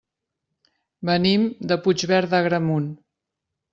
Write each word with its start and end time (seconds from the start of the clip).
Venim 1.09 1.45
de 1.73 1.79
Puigverd 1.83 2.33
d'Agramunt. 2.33 2.89